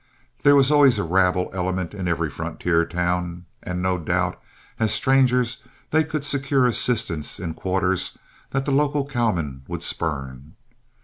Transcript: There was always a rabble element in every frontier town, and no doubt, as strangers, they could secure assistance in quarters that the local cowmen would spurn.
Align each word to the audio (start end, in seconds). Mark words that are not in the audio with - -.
There 0.41 0.55
was 0.55 0.71
always 0.71 0.97
a 0.97 1.03
rabble 1.03 1.51
element 1.53 1.93
in 1.93 2.07
every 2.07 2.31
frontier 2.31 2.85
town, 2.87 3.45
and 3.61 3.83
no 3.83 3.99
doubt, 3.99 4.41
as 4.79 4.91
strangers, 4.91 5.59
they 5.91 6.03
could 6.03 6.23
secure 6.23 6.65
assistance 6.65 7.39
in 7.39 7.53
quarters 7.53 8.17
that 8.49 8.65
the 8.65 8.71
local 8.71 9.05
cowmen 9.05 9.61
would 9.67 9.83
spurn. 9.83 10.55